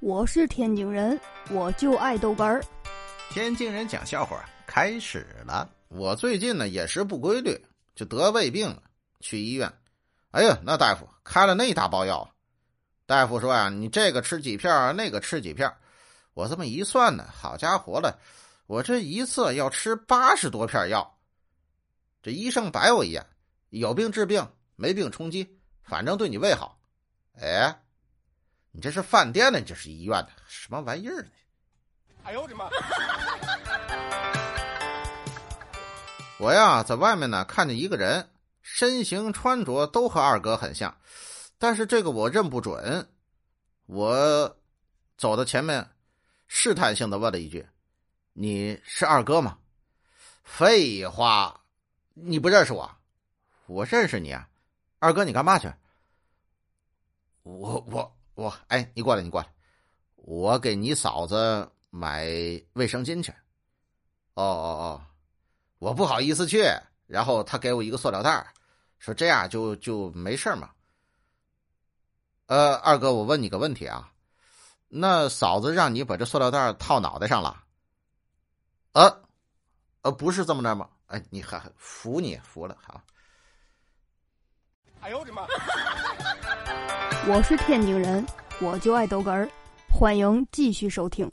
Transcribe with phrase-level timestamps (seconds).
[0.00, 1.20] 我是天津人，
[1.50, 2.62] 我就爱豆干儿。
[3.30, 5.68] 天津人讲笑话开始了。
[5.88, 7.60] 我最近呢饮食不规律，
[7.96, 8.80] 就得胃病了，
[9.18, 9.72] 去医院。
[10.30, 12.32] 哎呀，那大夫开了那大包药。
[13.06, 15.68] 大夫说呀，你这个吃几片，那个吃几片。
[16.32, 18.16] 我这么一算呢，好家伙了，
[18.68, 21.18] 我这一次要吃八十多片药。
[22.22, 23.26] 这医生白我一眼，
[23.70, 26.78] 有病治病，没病充饥，反正对你胃好。
[27.40, 27.76] 哎。
[28.78, 29.58] 你这是饭店呢？
[29.58, 30.28] 你这是医院呢？
[30.46, 31.28] 什么玩意儿呢？
[32.22, 32.70] 哎呦我的妈！
[36.38, 38.30] 我呀，在外面呢，看见一个人，
[38.62, 40.96] 身形穿着都和二哥很像，
[41.58, 43.10] 但是这个我认不准。
[43.86, 44.56] 我
[45.16, 45.90] 走到前面，
[46.46, 47.66] 试探性的问了一句
[48.32, 49.58] ：“你是二哥吗？”
[50.46, 51.62] 废话，
[52.14, 52.88] 你不认识我？
[53.66, 54.48] 我认识你啊，
[55.00, 55.68] 二哥，你干嘛去？
[57.42, 58.14] 我我。
[58.38, 59.48] 我哎，你过来，你过来，
[60.14, 62.24] 我给你嫂子买
[62.74, 63.32] 卫生巾去。
[64.34, 65.02] 哦哦哦，
[65.80, 66.64] 我不好意思去，
[67.08, 68.46] 然后他给我一个塑料袋，
[69.00, 70.70] 说这样就就没事嘛。
[72.46, 74.12] 呃，二哥，我问你个问题啊，
[74.86, 77.64] 那嫂子让你把这塑料袋套脑袋上了？
[78.92, 79.22] 呃，
[80.02, 80.88] 呃，不是这么着吗？
[81.06, 83.02] 哎，你还服你服了好。
[85.00, 85.44] 哎呦我的妈！
[87.30, 88.24] 我是天津人，
[88.58, 89.46] 我就爱逗哏儿，
[89.90, 91.30] 欢迎继续收听。